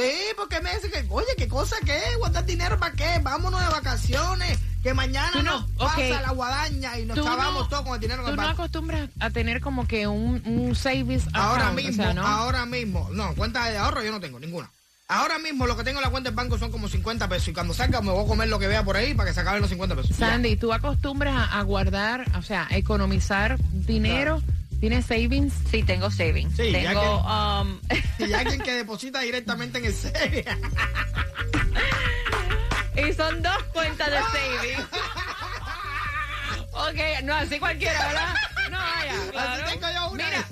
Sí, 0.00 0.12
porque 0.36 0.60
me 0.60 0.72
dice 0.74 0.90
que, 0.90 1.04
oye, 1.10 1.26
¿qué 1.36 1.48
cosa 1.48 1.74
qué? 1.84 2.00
¿Guardar 2.18 2.46
dinero 2.46 2.78
para 2.78 2.92
qué? 2.94 3.18
Vámonos 3.22 3.60
de 3.60 3.66
vacaciones, 3.68 4.58
que 4.82 4.94
mañana 4.94 5.42
no, 5.42 5.60
nos 5.60 5.64
pasa 5.76 6.22
la 6.22 6.30
guadaña 6.30 6.98
y 7.00 7.04
nos 7.04 7.16
Tú 7.16 7.24
chavamos 7.24 7.62
no- 7.64 7.68
todo 7.68 7.84
con 7.84 7.94
el 7.94 8.00
dinero 8.00 8.24
Tú 8.24 8.36
no 8.36 8.42
acostumbras 8.42 9.10
a 9.18 9.30
tener 9.30 9.60
como 9.60 9.88
que 9.88 10.06
un, 10.06 10.40
un 10.46 10.74
savings 10.76 11.24
Ahora 11.34 11.70
o 11.70 11.72
mismo, 11.72 12.02
sea, 12.04 12.14
¿no? 12.14 12.24
ahora 12.24 12.64
mismo, 12.64 13.08
no, 13.12 13.34
cuenta 13.34 13.68
de 13.68 13.76
ahorro 13.78 14.02
yo 14.04 14.12
no 14.12 14.20
tengo 14.20 14.38
ninguna. 14.38 14.70
Ahora 15.10 15.38
mismo 15.38 15.66
lo 15.66 15.74
que 15.76 15.84
tengo 15.84 15.98
en 15.98 16.04
la 16.04 16.10
cuenta 16.10 16.28
del 16.30 16.36
banco 16.36 16.58
son 16.58 16.70
como 16.70 16.86
50 16.88 17.28
pesos 17.28 17.48
y 17.48 17.52
cuando 17.54 17.72
salga 17.74 18.00
me 18.02 18.12
voy 18.12 18.24
a 18.24 18.28
comer 18.28 18.48
lo 18.48 18.58
que 18.58 18.68
vea 18.68 18.84
por 18.84 18.96
ahí 18.96 19.14
para 19.14 19.30
que 19.30 19.34
se 19.34 19.40
acaben 19.40 19.62
los 19.62 19.70
50 19.70 19.96
pesos. 19.96 20.14
Sandy, 20.16 20.56
¿tú 20.56 20.72
acostumbras 20.72 21.34
a, 21.34 21.58
a 21.58 21.62
guardar, 21.62 22.30
o 22.36 22.42
sea, 22.42 22.68
a 22.70 22.76
economizar 22.76 23.58
dinero? 23.72 24.42
¿Tienes 24.80 25.06
savings? 25.06 25.52
Sí, 25.70 25.82
tengo 25.82 26.10
savings. 26.10 26.54
Sí, 26.56 26.70
ya 26.72 26.90
tengo, 26.90 27.22
que- 27.22 27.28
um, 27.28 27.80
Y 28.18 28.22
hay 28.24 28.32
alguien 28.34 28.60
que 28.60 28.72
deposita 28.76 29.20
directamente 29.20 29.78
en 29.78 29.84
el 29.86 29.94
serie. 29.94 30.44
y 33.08 33.12
son 33.12 33.42
dos 33.42 33.62
cuentas 33.72 34.08
de 34.10 34.18
savings. 34.18 34.86
Ok, 36.72 37.22
no, 37.24 37.34
así 37.34 37.58
cualquiera, 37.58 38.06
¿verdad? 38.06 38.34
No, 38.70 38.78
vaya. 38.78 39.14
Así 39.54 39.62
tengo 39.78 39.86
yo 39.94 40.10
una. 40.10 40.24
Mira, 40.24 40.46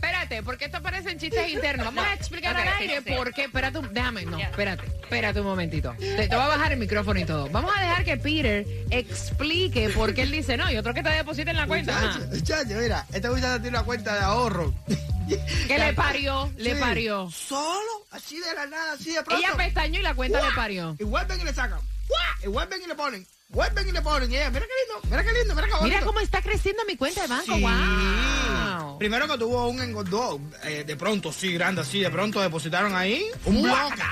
porque 0.47 0.65
esto 0.67 0.81
parecen 0.81 1.19
chistes 1.19 1.51
internos. 1.51 1.85
Vamos 1.87 2.03
No, 2.05 2.11
a 2.11 2.15
explicar 2.15 2.55
ok, 2.57 2.63
al 2.63 2.69
aire 2.81 3.03
sí. 3.05 3.13
por 3.15 3.35
qué. 3.35 3.45
Espérate, 3.45 3.79
un- 3.79 3.93
déjame, 3.93 4.25
no, 4.25 4.39
espérate, 4.39 4.87
espérate 4.87 5.41
un 5.41 5.47
momentito. 5.47 5.95
Te, 5.99 6.29
te 6.29 6.35
voy 6.35 6.45
a 6.45 6.49
bajar 6.49 6.73
el 6.73 6.79
micrófono 6.79 7.21
y 7.21 7.25
todo. 7.25 7.49
Vamos 7.51 7.71
a 7.77 7.81
dejar 7.83 8.05
que 8.05 8.17
Peter 8.17 8.67
explique 8.91 9.91
por 9.91 10.15
qué 10.15 10.23
él 10.23 10.31
dice 10.31 10.57
no 10.57 10.71
y 10.71 10.77
otro 10.79 10.95
que 10.95 11.03
te 11.03 11.11
deposita 11.11 11.51
en 11.51 11.57
la 11.59 11.67
cuenta. 11.67 12.19
Muchacho, 12.33 12.69
mira, 12.79 13.05
esta 13.13 13.29
muchacha 13.31 13.61
tiene 13.61 13.77
una 13.77 13.83
cuenta 13.85 14.15
de 14.15 14.21
ahorro. 14.21 14.73
Que 15.67 15.77
le 15.79 15.93
parió, 15.93 16.51
le 16.57 16.75
Sí, 16.75 16.81
parió. 16.81 17.29
Solo, 17.31 18.07
así 18.13 18.39
de 18.39 18.55
la 18.55 18.67
nada, 18.67 18.93
así 18.93 19.13
de 19.13 19.23
pronto. 19.25 19.45
Ella 19.45 19.57
pestañó 19.57 19.99
y 19.99 20.03
la 20.03 20.15
cuenta 20.15 20.41
le 20.41 20.55
parió. 20.55 20.95
Y 21.01 21.05
vuelven 21.05 21.41
y 21.41 21.45
le 21.45 21.53
sacan. 21.53 21.81
¡Guau! 22.09 22.21
Y 22.45 22.47
vuelven 22.47 22.81
y 22.83 22.87
le 22.87 22.95
ponen. 22.95 23.27
Vuelven 23.49 23.89
y 23.89 23.93
le 23.93 24.03
ponen. 24.03 24.31
Y 24.31 24.37
ella, 24.37 24.51
mira 24.51 24.65
qué 24.67 24.73
lindo, 24.95 25.09
mira 25.11 25.25
qué 25.25 25.33
lindo, 25.33 25.55
mira 25.57 25.67
qué 25.67 25.73
bonito. 25.73 25.85
Mira 25.97 26.01
cómo 26.07 26.21
está 26.21 26.41
creciendo 26.43 26.85
mi 26.87 26.97
cuenta 26.97 27.23
de 27.23 27.27
banco. 27.27 27.55
Sí. 27.57 27.61
Wow. 27.61 27.71
Primero 28.99 29.29
que 29.29 29.37
tuvo 29.39 29.69
un 29.69 29.81
engordó, 29.83 30.41
eh, 30.65 30.85
de 30.87 30.97
pronto, 30.97 31.33
sí, 31.33 31.53
grande, 31.53 31.83
así, 31.83 32.01
de 32.01 32.11
pronto 32.11 32.41
depositaron 32.41 32.95
ahí 32.97 33.25
un 33.45 33.63
bloque. 33.63 34.03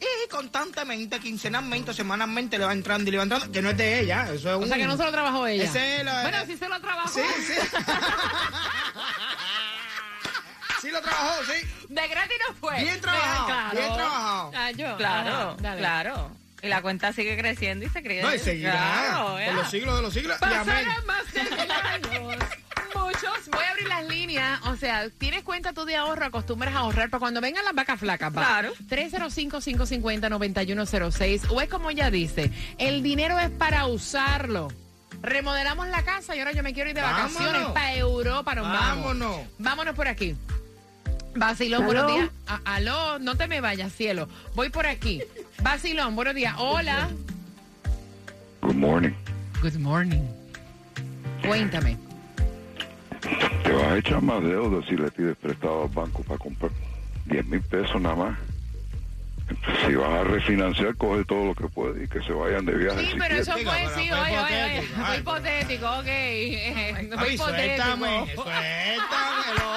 Y 0.00 0.28
constantemente, 0.28 1.20
quincenalmente, 1.20 1.92
semanalmente 1.92 2.58
le 2.58 2.64
va 2.64 2.72
entrando 2.72 3.08
y 3.08 3.12
le 3.12 3.18
va 3.18 3.22
entrando, 3.24 3.52
que 3.52 3.60
no 3.62 3.70
es 3.70 3.76
de 3.76 4.00
ella, 4.00 4.24
eso 4.32 4.50
es 4.50 4.56
un... 4.56 4.64
O 4.64 4.66
sea 4.66 4.76
que 4.78 4.86
no 4.86 4.96
se 4.96 5.04
lo 5.04 5.12
trabajó 5.12 5.46
ella. 5.46 5.64
Ese 5.64 5.98
es 5.98 6.04
la- 6.04 6.22
Bueno, 6.22 6.38
sí 6.46 6.56
se 6.56 6.68
lo 6.68 6.80
trabajó. 6.80 7.08
Sí, 7.10 7.20
sí. 7.46 7.52
sí 10.80 10.90
lo 10.90 11.00
trabajó, 11.02 11.44
sí. 11.44 11.66
De 11.88 12.08
gratis 12.08 12.36
no 12.48 12.54
fue. 12.54 12.82
Bien 12.82 13.00
trabajado, 13.00 13.46
Claro. 13.46 13.70
bien 13.78 13.94
trabajado. 13.94 14.52
Ah, 14.56 14.70
yo. 14.70 14.96
Claro, 14.96 15.30
Ajá, 15.30 15.56
dale. 15.60 15.78
claro. 15.78 16.30
Y 16.62 16.68
la 16.68 16.82
cuenta 16.82 17.12
sigue 17.12 17.36
creciendo 17.38 17.84
y 17.86 17.88
se 17.90 18.02
crece. 18.02 18.22
No, 18.22 18.34
y 18.34 18.38
seguirá 18.38 18.72
Claro, 18.72 19.38
por 19.46 19.54
los 19.54 19.70
siglos 19.70 19.96
de 19.96 20.02
los 20.02 20.12
siglos. 20.14 20.36
Y 20.40 20.44
amén. 20.44 20.84
Pasaron 20.86 21.06
más 21.06 21.32
de 21.32 21.42
mil 21.42 21.70
años. 21.70 22.44
Muchos. 22.94 23.48
Voy 23.50 23.64
a 23.64 23.70
abrir 23.70 23.88
las 23.88 24.06
líneas. 24.08 24.60
O 24.66 24.76
sea, 24.76 25.08
tienes 25.10 25.42
cuenta 25.42 25.72
tú 25.72 25.84
de 25.84 25.96
ahorro, 25.96 26.24
acostumbras 26.26 26.74
a 26.74 26.78
ahorrar 26.80 27.10
para 27.10 27.20
cuando 27.20 27.40
vengan 27.40 27.64
las 27.64 27.74
vacas 27.74 27.98
flacas. 28.00 28.30
va. 28.30 28.46
Claro. 28.46 28.72
305-550-9106. 28.88 31.50
O 31.50 31.60
es 31.60 31.68
como 31.68 31.90
ella 31.90 32.10
dice, 32.10 32.50
el 32.78 33.02
dinero 33.02 33.38
es 33.38 33.50
para 33.50 33.86
usarlo. 33.86 34.68
Remodelamos 35.22 35.86
la 35.88 36.02
casa 36.02 36.34
y 36.34 36.38
ahora 36.38 36.52
yo 36.52 36.62
me 36.62 36.72
quiero 36.72 36.88
ir 36.90 36.96
de 36.96 37.02
Vámonos. 37.02 37.34
vacaciones 37.34 37.68
para 37.72 37.94
Europa. 37.94 38.54
Nos 38.54 38.64
vamos. 38.64 39.04
Vámonos. 39.04 39.36
Vámonos 39.58 39.94
por 39.94 40.08
aquí. 40.08 40.34
Basilón, 41.34 41.84
buenos 41.84 42.12
días. 42.12 42.28
A- 42.46 42.60
aló, 42.74 43.18
no 43.18 43.36
te 43.36 43.46
me 43.46 43.60
vayas, 43.60 43.92
cielo. 43.92 44.28
Voy 44.54 44.70
por 44.70 44.86
aquí. 44.86 45.22
Basilón, 45.62 46.16
buenos 46.16 46.34
días. 46.34 46.54
Hola. 46.58 47.08
Good 48.62 48.74
morning. 48.74 49.12
Good 49.62 49.76
morning. 49.78 50.22
Cuéntame. 51.46 51.96
Te 53.70 53.76
vas 53.76 53.86
a 53.92 53.96
echar 53.98 54.20
más 54.20 54.42
deuda 54.42 54.84
si 54.88 54.96
le 54.96 55.08
pides 55.12 55.36
prestado 55.36 55.84
al 55.84 55.88
banco 55.90 56.24
para 56.24 56.38
comprar 56.40 56.72
10 57.26 57.46
mil 57.46 57.60
pesos 57.62 58.00
nada 58.00 58.16
más. 58.16 58.36
Si 59.86 59.94
vas 59.94 60.10
a 60.10 60.24
refinanciar, 60.24 60.96
coge 60.96 61.24
todo 61.24 61.44
lo 61.46 61.54
que 61.54 61.68
puedes 61.68 62.04
y 62.04 62.08
que 62.08 62.20
se 62.20 62.32
vayan 62.32 62.66
de 62.66 62.72
viaje. 62.74 62.98
Sí, 62.98 63.06
si 63.06 63.12
pero 63.12 63.26
quieres. 63.26 63.46
eso 63.46 63.52
fue, 63.58 63.88
sí, 63.94 64.10
oye, 64.10 64.38
oye, 64.38 64.64
oye. 64.64 64.82
hipotético. 64.82 64.94
Fue 64.96 65.04
Ay, 65.06 65.18
hipotético, 65.20 65.86
ok. 65.98 66.06
Eh, 66.08 66.94
Fue 67.10 67.16
Papi, 67.16 67.38
suéltame, 67.38 68.16
hipotético. 68.16 68.42
suéltamelo. 68.42 69.70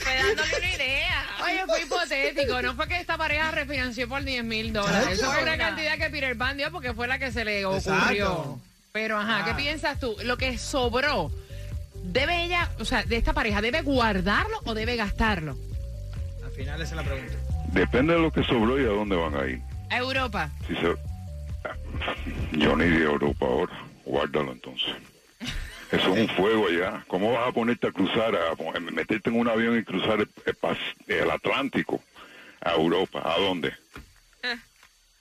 Fue 0.00 0.14
dándole 0.16 0.56
una 0.58 0.74
idea. 0.74 1.26
Oye, 1.44 1.64
fue 1.66 1.82
hipotético. 1.82 2.62
No 2.62 2.74
fue 2.74 2.88
que 2.88 3.00
esta 3.00 3.18
pareja 3.18 3.50
refinanció 3.50 4.08
por 4.08 4.24
10 4.24 4.44
mil 4.44 4.72
dólares. 4.72 5.18
Eso 5.18 5.30
fue 5.30 5.42
una 5.42 5.58
cantidad 5.58 5.98
que 5.98 6.08
Peter 6.10 6.36
Pan 6.38 6.56
dio 6.56 6.70
porque 6.70 6.94
fue 6.94 7.06
la 7.08 7.18
que 7.18 7.30
se 7.32 7.44
le 7.44 7.64
ocurrió. 7.66 7.92
Exacto. 7.94 8.60
Pero, 8.96 9.18
ajá, 9.18 9.44
¿qué 9.44 9.50
Ah. 9.50 9.56
piensas 9.58 10.00
tú? 10.00 10.16
Lo 10.24 10.38
que 10.38 10.56
sobró, 10.56 11.30
¿debe 12.02 12.44
ella, 12.44 12.70
o 12.78 12.86
sea, 12.86 13.02
de 13.02 13.18
esta 13.18 13.34
pareja, 13.34 13.60
¿debe 13.60 13.82
guardarlo 13.82 14.58
o 14.64 14.72
debe 14.72 14.96
gastarlo? 14.96 15.54
Al 16.42 16.50
final 16.52 16.80
esa 16.80 16.92
es 16.92 16.96
la 16.96 17.02
pregunta. 17.02 17.34
Depende 17.72 18.14
de 18.14 18.20
lo 18.20 18.32
que 18.32 18.42
sobró 18.44 18.80
y 18.80 18.84
a 18.84 18.88
dónde 18.88 19.14
van 19.16 19.36
a 19.36 19.46
ir. 19.46 19.60
A 19.90 19.98
Europa. 19.98 20.48
Si 20.66 20.74
se... 20.76 20.94
Yo 22.58 22.74
ni 22.74 22.86
de 22.86 23.04
Europa 23.04 23.44
ahora. 23.44 23.78
Guárdalo 24.06 24.52
entonces. 24.52 24.94
Eso 25.92 26.16
es 26.16 26.20
un 26.22 26.28
fuego 26.34 26.66
allá. 26.68 27.04
¿Cómo 27.06 27.32
vas 27.34 27.48
a 27.48 27.52
ponerte 27.52 27.88
a 27.88 27.92
cruzar, 27.92 28.34
a 28.34 28.80
meterte 28.80 29.28
en 29.28 29.38
un 29.38 29.46
avión 29.46 29.78
y 29.78 29.84
cruzar 29.84 30.20
el, 30.20 30.28
el 30.46 30.58
Pas- 30.58 30.78
el 31.06 31.30
Atlántico 31.30 32.02
a 32.62 32.72
Europa? 32.72 33.20
¿A 33.22 33.38
dónde? 33.40 33.74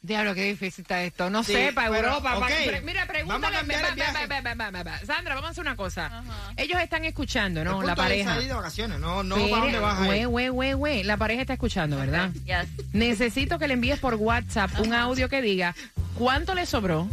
Diablo, 0.06 0.36
qué 0.36 0.44
difícil 0.44 0.84
está 0.84 1.02
esto. 1.04 1.30
No 1.30 1.44
Sí, 1.44 1.54
sé, 1.54 1.74
para 1.74 1.90
pero, 1.90 2.08
Europa. 2.10 2.48
mira, 2.84 3.06
pregúntale. 3.08 3.24
Vamos 3.26 3.50
a 3.50 3.52
cambiar 3.52 3.82
ve- 3.82 3.88
el 3.90 3.96
ve- 3.96 4.02
viaje. 4.02 4.28
ve- 4.28 4.42
ve- 4.42 4.54
ve- 4.56 4.72
ve- 4.72 4.84
ve. 4.84 5.06
Sandra, 5.06 5.36
vamos 5.36 5.48
a 5.48 5.52
hacer 5.52 5.62
una 5.62 5.76
cosa. 5.76 6.24
Ellos 6.58 6.80
están 6.82 7.06
escuchando, 7.06 7.64
¿no? 7.64 7.82
El 7.82 7.88
La 7.88 7.96
pareja. 7.96 8.34
salir 8.36 8.48
de 8.48 8.54
vacaciones, 8.54 9.00
no, 9.00 9.24
no 9.24 9.36
Pero, 9.36 9.50
para 9.50 9.62
dónde 9.64 9.80
vas 9.80 10.00
ir. 10.16 10.28
güey, 10.28 10.48
güey, 10.50 10.74
güey. 10.74 11.04
La 11.04 11.18
pareja 11.18 11.42
está 11.42 11.54
escuchando, 11.54 11.98
¿verdad? 11.98 12.30
Yes. 12.46 12.68
Necesito 12.94 13.58
que 13.60 13.68
le 13.68 13.74
envíes 13.74 14.00
por 14.00 14.16
WhatsApp 14.16 14.80
un 14.80 14.94
audio 14.94 15.28
que 15.30 15.42
diga 15.42 15.76
cuánto 16.16 16.54
le 16.54 16.66
sobró. 16.66 17.08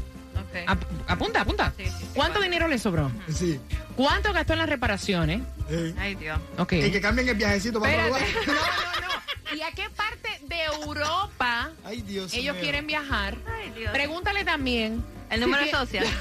Okay. 0.48 0.64
Ap- 0.66 0.84
apunta, 1.08 1.40
apunta. 1.40 1.72
Sí, 1.78 1.84
sí, 1.86 1.90
sí, 1.98 2.06
¿Cuánto 2.14 2.34
vale. 2.40 2.46
dinero 2.50 2.68
le 2.68 2.78
sobró? 2.78 3.10
Sí. 3.32 3.58
¿Cuánto 3.96 4.32
gastó 4.34 4.52
en 4.52 4.58
las 4.58 4.68
reparaciones? 4.68 5.40
Eh. 5.70 5.94
Ay, 5.98 6.14
Dios. 6.14 6.38
Ok. 6.58 6.72
Y 6.74 6.90
que 6.90 7.00
cambien 7.00 7.28
el 7.28 7.34
viajecito 7.36 7.80
para 7.80 8.06
otro 8.06 8.16
Espérate. 8.18 8.46
lugar. 8.50 8.60
No, 9.00 9.00
no, 9.00 9.06
no. 9.08 9.56
¿Y 9.56 9.60
a 9.62 9.70
qué 9.72 9.88
parte 9.90 10.21
de 10.52 10.64
Europa 10.64 11.70
Ay, 11.84 12.02
Dios 12.02 12.32
ellos 12.34 12.54
mío. 12.54 12.62
quieren 12.62 12.86
viajar? 12.86 13.36
Ay, 13.46 13.70
Dios. 13.70 13.90
Pregúntale 13.92 14.44
también. 14.44 15.04
El 15.30 15.40
número 15.40 15.64
si 15.64 15.70
tie- 15.70 15.78
social. 15.78 16.06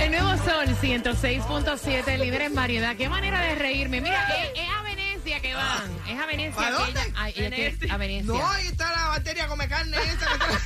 El 0.00 0.10
nuevo 0.10 0.30
Sol 0.44 0.66
106.7, 0.80 2.18
líder 2.18 2.42
en 2.42 2.54
variedad. 2.54 2.96
Qué 2.96 3.08
manera 3.08 3.40
de 3.40 3.54
reírme. 3.54 4.00
Mira, 4.00 4.26
es, 4.36 4.50
es 4.60 4.68
a 4.70 4.82
Venecia 4.82 5.40
que 5.40 5.54
van. 5.54 5.90
Es 6.08 6.18
a 6.20 6.26
Venecia 6.26 6.60
¿A 6.62 6.66
que 6.66 6.72
dónde? 6.72 7.00
ella- 7.00 7.12
ay, 7.16 7.32
ella 7.36 7.50
quiere- 7.50 7.92
a 7.92 7.96
Venecia. 7.96 8.32
No, 8.34 8.48
ahí 8.50 8.66
está 8.66 8.90
la 8.92 9.08
batería 9.08 9.46
come 9.46 9.68
carne 9.68 9.96
esa 9.96 10.26
que 10.26 10.34
está- 10.34 10.48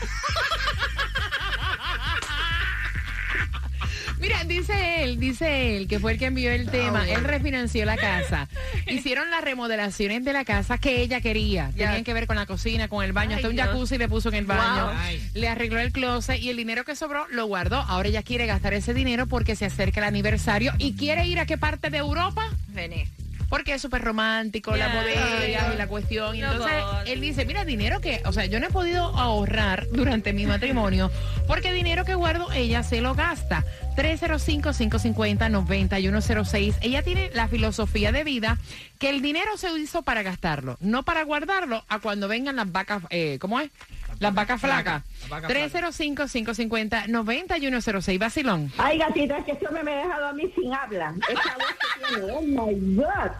Mira, 4.20 4.42
dice 4.44 5.02
él, 5.04 5.18
dice 5.20 5.76
él, 5.76 5.86
que 5.88 5.98
fue 5.98 6.12
el 6.12 6.18
que 6.18 6.26
envió 6.26 6.50
el 6.50 6.68
tema. 6.70 7.08
Él 7.08 7.22
refinanció 7.24 7.84
la 7.84 7.96
casa. 7.96 8.48
Hicieron 8.88 9.30
las 9.30 9.42
remodelaciones 9.42 10.24
de 10.24 10.32
la 10.32 10.44
casa 10.44 10.78
que 10.78 11.00
ella 11.02 11.20
quería. 11.20 11.70
Tenían 11.76 12.04
que 12.04 12.12
ver 12.14 12.26
con 12.26 12.36
la 12.36 12.46
cocina, 12.46 12.88
con 12.88 13.04
el 13.04 13.12
baño. 13.12 13.30
Ay, 13.30 13.36
Hasta 13.36 13.48
un 13.48 13.54
Dios. 13.54 13.66
jacuzzi 13.68 13.98
le 13.98 14.08
puso 14.08 14.28
en 14.28 14.34
el 14.34 14.46
baño. 14.46 14.86
Wow. 14.86 14.94
Le 15.34 15.48
arregló 15.48 15.78
el 15.78 15.92
closet 15.92 16.40
y 16.40 16.50
el 16.50 16.56
dinero 16.56 16.84
que 16.84 16.96
sobró 16.96 17.26
lo 17.30 17.46
guardó. 17.46 17.76
Ahora 17.76 18.08
ella 18.08 18.22
quiere 18.22 18.46
gastar 18.46 18.74
ese 18.74 18.94
dinero 18.94 19.26
porque 19.26 19.56
se 19.56 19.66
acerca 19.66 20.00
el 20.00 20.06
aniversario 20.06 20.72
y 20.78 20.94
quiere 20.94 21.26
ir 21.26 21.38
a 21.38 21.46
qué 21.46 21.56
parte 21.58 21.90
de 21.90 21.98
Europa. 21.98 22.42
Vení. 22.68 23.04
Porque 23.48 23.74
es 23.74 23.82
súper 23.82 24.02
romántico, 24.02 24.76
las 24.76 24.92
Ya, 24.92 25.00
bodegas 25.00 25.74
y 25.74 25.76
la 25.76 25.86
cuestión. 25.86 26.34
Y 26.36 26.40
No 26.40 26.52
entonces 26.52 26.82
él 27.06 27.20
dice, 27.20 27.44
mira, 27.46 27.64
dinero 27.64 28.00
que, 28.00 28.20
o 28.26 28.32
sea, 28.32 28.46
yo 28.46 28.58
no 28.60 28.66
he 28.66 28.70
podido 28.70 29.04
ahorrar 29.16 29.86
durante 29.92 30.32
mi 30.32 30.46
matrimonio 30.46 31.10
porque 31.46 31.72
dinero 31.72 32.04
que 32.04 32.14
guardo 32.14 32.50
ella 32.52 32.82
se 32.82 33.00
lo 33.00 33.14
gasta. 33.14 33.64
305-550-9106. 33.96 36.74
Ella 36.82 37.02
tiene 37.02 37.30
la 37.34 37.48
filosofía 37.48 38.12
de 38.12 38.24
vida 38.24 38.58
que 38.98 39.10
el 39.10 39.22
dinero 39.22 39.56
se 39.56 39.70
hizo 39.78 40.02
para 40.02 40.22
gastarlo, 40.22 40.76
no 40.80 41.04
para 41.04 41.22
guardarlo 41.22 41.84
a 41.88 42.00
cuando 42.00 42.28
vengan 42.28 42.56
las 42.56 42.70
vacas, 42.70 43.02
eh, 43.10 43.38
¿cómo 43.40 43.60
es? 43.60 43.70
Las 44.20 44.34
vacas 44.34 44.60
flacas. 44.60 45.02
Las 45.20 45.28
vacas 45.28 45.52
flacas. 45.52 45.98
305-550-9106. 46.00 48.18
Vacilón. 48.18 48.72
Ay, 48.78 48.98
gatita, 48.98 49.38
es 49.38 49.44
que 49.44 49.52
eso 49.52 49.70
me 49.72 49.82
me 49.82 49.92
ha 49.92 49.96
dejado 50.04 50.26
a 50.26 50.32
mí 50.32 50.50
sin 50.54 50.72
habla. 50.74 51.14
Esa 51.28 51.54
voz 51.54 51.74
que 51.78 51.86
tiene, 52.16 52.32
oh 52.32 52.42
my 52.42 52.74
God. 52.96 53.30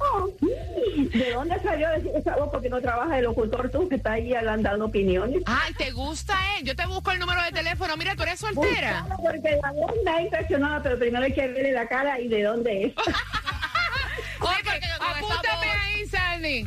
Oh, 0.00 0.28
¿De 0.40 1.32
dónde 1.32 1.60
salió 1.62 1.88
esa 1.90 2.36
voz? 2.36 2.48
Porque 2.52 2.68
no 2.68 2.80
trabaja 2.80 3.18
el 3.18 3.24
locutor 3.24 3.68
tú 3.70 3.88
que 3.88 3.96
está 3.96 4.12
ahí 4.12 4.32
hablando, 4.34 4.68
dando 4.68 4.84
opiniones. 4.86 5.42
Ay, 5.46 5.74
¿te 5.74 5.90
gusta, 5.90 6.34
eh? 6.56 6.62
Yo 6.62 6.76
te 6.76 6.86
busco 6.86 7.10
el 7.10 7.18
número 7.18 7.42
de 7.42 7.50
teléfono. 7.50 7.96
Mira, 7.96 8.14
tú 8.14 8.22
eres 8.22 8.38
soltera. 8.38 9.02
Búscalo, 9.02 9.22
Porque 9.22 9.58
la 9.60 9.72
voz 9.72 9.92
me 10.04 10.10
ha 10.10 10.22
impresionado, 10.22 10.82
pero 10.82 10.98
primero 10.98 11.24
hay 11.24 11.32
que 11.32 11.48
verle 11.48 11.72
la 11.72 11.88
cara 11.88 12.20
y 12.20 12.28
de 12.28 12.42
dónde 12.44 12.84
es. 12.84 12.92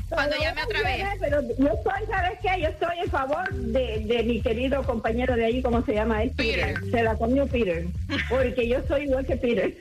Cuando 0.10 0.36
Pero 0.38 0.44
llame 0.44 0.64
otra 0.64 0.82
vez. 0.84 1.06
Pero 1.20 1.42
yo 1.42 1.68
estoy, 1.68 2.06
¿sabes 2.10 2.40
qué? 2.42 2.62
Yo 2.62 2.68
estoy 2.68 3.00
en 3.04 3.10
favor 3.10 3.54
de, 3.54 4.00
de 4.06 4.24
mi 4.24 4.42
querido 4.42 4.84
compañero 4.84 5.36
de 5.36 5.46
ahí, 5.46 5.62
¿cómo 5.62 5.84
se 5.86 5.94
llama 5.94 6.24
él? 6.24 6.32
Peter. 6.36 6.80
Se 6.92 7.04
la 7.04 7.16
comió 7.16 7.48
Peter. 7.48 7.86
Porque 8.30 8.68
yo 8.68 8.80
soy 8.88 9.04
igual 9.04 9.26
que 9.26 9.38
Peter. 9.38 9.74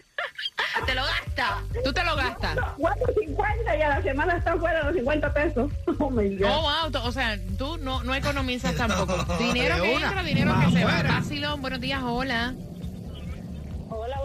Te 0.86 0.94
lo 0.94 1.02
gasta. 1.02 1.62
Tú 1.84 1.92
te 1.92 2.04
lo 2.04 2.14
gastas. 2.16 2.56
Cuatro 2.78 3.06
cincuenta 3.18 3.76
y 3.76 3.82
a 3.82 3.88
la 3.88 4.02
semana 4.02 4.36
está 4.36 4.56
fuera 4.56 4.84
los 4.84 4.94
50 4.94 5.34
pesos. 5.34 5.72
Oh 5.98 6.08
my 6.08 6.36
God. 6.36 6.48
Oh, 6.48 6.90
wow. 6.90 7.06
O 7.06 7.12
sea, 7.12 7.38
tú 7.58 7.76
no, 7.78 8.02
no 8.04 8.14
economizas 8.14 8.74
tampoco. 8.74 9.24
Dinero 9.38 9.82
que 9.82 9.94
entra, 9.94 10.22
dinero 10.22 10.54
que 10.64 10.72
se 10.72 10.84
va. 10.84 11.02
Vacilón, 11.02 11.60
buenos 11.60 11.80
días, 11.80 12.00
hola. 12.02 12.54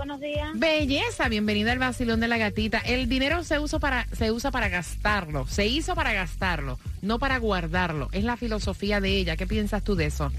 Buenos 0.05 0.21
días. 0.21 0.49
Belleza, 0.53 1.27
bienvenida 1.29 1.71
al 1.71 1.79
vacilón 1.79 2.19
de 2.19 2.27
la 2.27 2.37
gatita. 2.37 2.77
El 2.77 3.09
dinero 3.09 3.43
se 3.43 3.57
usa 3.57 3.79
para, 3.79 4.05
se 4.11 4.31
usa 4.31 4.51
para 4.51 4.69
gastarlo. 4.69 5.47
Se 5.47 5.65
hizo 5.65 5.95
para 5.95 6.13
gastarlo, 6.13 6.77
no 7.01 7.17
para 7.17 7.39
guardarlo. 7.39 8.09
Es 8.11 8.23
la 8.23 8.37
filosofía 8.37 9.01
de 9.01 9.17
ella. 9.17 9.35
¿Qué 9.35 9.47
piensas 9.47 9.81
tú 9.83 9.95
de 9.95 10.05
eso? 10.05 10.31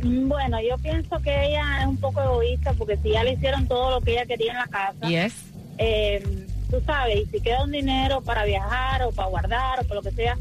Bueno, 0.00 0.58
yo 0.62 0.78
pienso 0.78 1.18
que 1.18 1.46
ella 1.48 1.80
es 1.80 1.86
un 1.88 1.96
poco 1.96 2.22
egoísta 2.22 2.72
porque 2.74 2.96
si 3.02 3.10
ya 3.10 3.24
le 3.24 3.32
hicieron 3.32 3.66
todo 3.66 3.90
lo 3.98 4.00
que 4.00 4.12
ella 4.12 4.26
quería 4.26 4.52
en 4.52 4.58
la 4.58 4.68
casa, 4.68 5.08
Yes. 5.08 5.34
eh, 5.78 6.22
tú 6.70 6.80
sabes, 6.86 7.16
y 7.18 7.26
si 7.32 7.40
queda 7.40 7.64
un 7.64 7.72
dinero 7.72 8.20
para 8.20 8.44
viajar 8.44 9.02
o 9.02 9.10
para 9.10 9.28
guardar 9.28 9.80
o 9.80 9.82
para 9.82 9.96
lo 9.96 10.02
que 10.02 10.12
sea, 10.12 10.38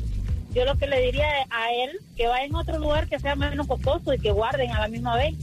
yo 0.53 0.63
lo 0.63 0.77
que 0.77 0.85
le 0.85 1.01
diría 1.01 1.25
a 1.49 1.71
él 1.73 1.97
que 2.15 2.27
vaya 2.27 2.45
en 2.45 2.53
otro 2.53 2.77
lugar 2.77 3.07
que 3.07 3.17
sea 3.17 3.35
menos 3.35 3.65
costoso 3.65 4.13
y 4.13 4.19
que 4.19 4.29
guarden 4.29 4.69
a 4.73 4.81
la 4.81 4.87
misma 4.89 5.15
vez. 5.17 5.33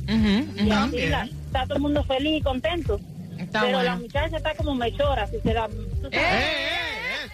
Y 0.64 0.70
así 0.70 1.06
la- 1.08 1.28
está 1.54 1.64
todo 1.66 1.76
el 1.76 1.82
mundo 1.82 2.02
feliz 2.04 2.40
y 2.40 2.42
contento. 2.42 3.00
Está 3.38 3.60
Pero 3.62 3.82
la 3.82 3.90
bueno. 3.92 4.06
muchacha 4.06 4.36
está 4.36 4.54
como 4.54 4.74
mechora, 4.74 5.26
si 5.28 5.38
se 5.40 5.54
la... 5.54 5.68
tú 5.68 5.74
sabes. 6.02 6.12
¡Eh, 6.12 6.20
eh! 6.20 7.30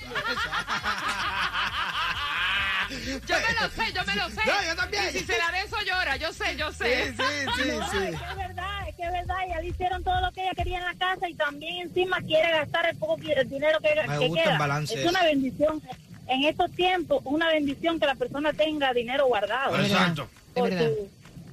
Eso, 2.91 3.21
Yo 3.27 3.37
me 3.37 3.53
lo 3.61 3.69
sé, 3.71 3.93
yo 3.95 4.05
me 4.05 4.15
lo 4.17 4.29
sé. 4.29 4.41
No, 4.47 4.65
yo 4.67 4.77
también. 4.77 5.05
Y 5.09 5.19
si 5.19 5.25
se 5.25 5.39
la 5.39 5.51
de 5.53 5.61
eso 5.65 5.77
llora, 5.87 6.17
yo 6.17 6.33
sé, 6.33 6.57
yo 6.57 6.73
sé. 6.73 7.03
eso. 7.05 7.23
Sí, 7.23 7.35
sí, 7.57 7.63
sí, 7.63 7.69
No, 7.79 7.91
sí. 7.91 7.97
es 7.99 8.19
que 8.21 8.27
es 8.31 8.37
verdad, 8.37 8.89
es 8.89 8.95
que 8.97 9.03
es 9.05 9.13
verdad, 9.13 9.37
ya 9.49 9.61
le 9.61 9.67
hicieron 9.69 10.03
todo 10.05 10.21
lo 10.21 10.33
que 10.33 10.43
ella 10.43 10.53
quería 10.57 10.79
en 10.79 10.85
la 10.85 10.95
casa 10.95 11.29
y 11.29 11.35
también 11.35 11.77
encima 11.89 12.19
quiere 12.21 12.51
gastar 12.51 12.87
el 12.89 12.97
poco 12.97 13.17
el 13.23 13.49
dinero 13.49 13.79
que, 13.81 13.95
Me 14.09 14.19
que 14.19 14.27
gusta 14.29 14.43
el 14.43 14.49
queda. 14.49 14.59
balance 14.59 15.03
es 15.03 15.09
una 15.09 15.23
bendición. 15.23 15.83
En 16.27 16.45
estos 16.45 16.71
tiempos, 16.73 17.23
una 17.25 17.49
bendición 17.49 17.99
que 17.99 18.07
la 18.07 18.15
persona 18.15 18.53
tenga 18.53 18.93
dinero 18.93 19.27
guardado. 19.27 19.77
Es 19.77 19.83
verdad. 19.83 20.01
Exacto. 20.01 20.29
Es 20.55 20.63
verdad. 20.63 20.79
Porque, 20.87 21.11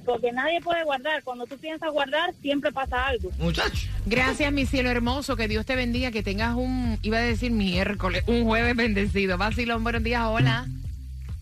porque 0.08 0.32
nadie 0.32 0.62
puede 0.62 0.82
guardar. 0.84 1.22
Cuando 1.22 1.46
tú 1.46 1.58
piensas 1.58 1.92
guardar, 1.92 2.32
siempre 2.40 2.72
pasa 2.72 3.08
algo. 3.08 3.30
Muchacho. 3.38 3.88
Gracias, 4.06 4.50
mi 4.50 4.64
cielo 4.64 4.88
hermoso. 4.88 5.36
Que 5.36 5.48
Dios 5.48 5.66
te 5.66 5.76
bendiga. 5.76 6.10
Que 6.10 6.22
tengas 6.22 6.56
un, 6.56 6.98
iba 7.02 7.18
a 7.18 7.20
decir 7.20 7.50
miércoles, 7.50 8.24
un 8.26 8.44
jueves 8.44 8.74
bendecido. 8.74 9.36
Vacilón, 9.36 9.84
buenos 9.84 10.02
días, 10.02 10.22
hola. 10.24 10.66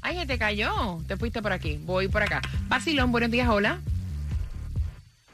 Ay, 0.02 0.18
se 0.18 0.26
te 0.26 0.36
cayó. 0.36 0.98
Te 1.06 1.16
fuiste 1.16 1.40
por 1.42 1.52
aquí. 1.52 1.78
Voy 1.84 2.08
por 2.08 2.24
acá. 2.24 2.42
Vacilón, 2.66 3.12
buenos 3.12 3.30
días, 3.30 3.48
hola. 3.48 3.78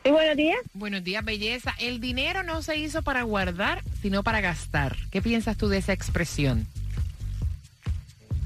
Y 0.05 0.11
buenos 0.11 0.37
días. 0.37 0.59
Buenos 0.75 1.03
días, 1.03 1.25
belleza. 1.25 1.75
El 1.79 2.01
dinero 2.01 2.43
no 2.43 2.61
se 2.61 2.77
hizo 2.77 3.01
para 3.01 3.23
guardar, 3.23 3.83
sino 4.03 4.23
para 4.23 4.43
gastar. 4.43 4.95
¿Qué 5.11 5.23
piensas 5.23 5.57
tú 5.57 5.69
de 5.69 5.79
esa 5.79 5.95
expresión? 5.95 6.67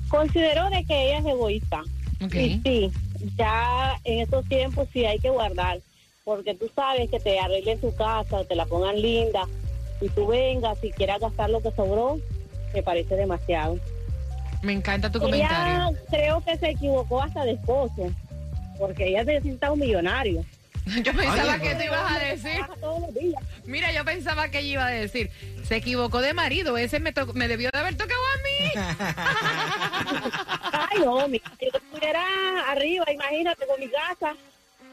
Considero 0.06 0.70
de 0.70 0.84
que 0.84 1.08
ella 1.08 1.18
es 1.18 1.26
egoísta. 1.26 1.80
Ok. 2.22 2.34
Y 2.34 2.60
sí, 2.64 2.92
ya 3.36 3.98
en 4.04 4.20
estos 4.20 4.44
tiempos 4.48 4.88
sí 4.92 5.04
hay 5.04 5.18
que 5.18 5.30
guardar, 5.30 5.80
porque 6.24 6.54
tú 6.54 6.70
sabes 6.74 7.10
que 7.10 7.20
te 7.20 7.38
arreglen 7.38 7.80
tu 7.80 7.94
casa, 7.94 8.44
te 8.44 8.54
la 8.54 8.66
pongan 8.66 9.00
linda, 9.00 9.46
y 10.00 10.08
tú 10.10 10.26
vengas 10.26 10.82
y 10.82 10.90
quieras 10.90 11.20
gastar 11.20 11.50
lo 11.50 11.60
que 11.60 11.70
sobró, 11.72 12.18
me 12.74 12.82
parece 12.82 13.16
demasiado. 13.16 13.78
Me 14.62 14.72
encanta 14.72 15.10
tu 15.10 15.18
Ella 15.18 15.48
comentario. 15.48 15.98
creo 16.10 16.40
que 16.44 16.56
se 16.56 16.70
equivocó 16.70 17.22
hasta 17.22 17.44
de 17.44 17.52
esposo, 17.52 18.10
porque 18.78 19.08
ella 19.08 19.24
necesita 19.24 19.72
un 19.72 19.78
millonario. 19.78 20.44
Yo 21.02 21.12
pensaba 21.12 21.58
que 21.58 21.74
te 21.74 21.84
ibas 21.86 22.12
a 22.12 22.18
decir. 22.20 22.60
Mira, 23.64 23.92
yo 23.92 24.04
pensaba 24.04 24.48
que 24.48 24.60
ella 24.60 24.68
iba 24.68 24.86
a 24.86 24.90
decir. 24.90 25.30
Se 25.66 25.76
equivocó 25.76 26.20
de 26.20 26.32
marido. 26.32 26.78
Ese 26.78 27.00
me, 27.00 27.12
to- 27.12 27.32
me 27.34 27.48
debió 27.48 27.70
de 27.72 27.78
haber 27.80 27.96
tocado 27.96 28.20
a 28.22 28.36
mí. 28.42 28.70
Ay, 30.72 31.00
no, 31.00 31.26
mi, 31.28 31.38
si 31.58 31.66
yo 31.72 31.78
estuviera 31.78 32.22
arriba, 32.70 33.04
imagínate, 33.12 33.66
con 33.66 33.80
mi 33.80 33.88
casa, 33.88 34.34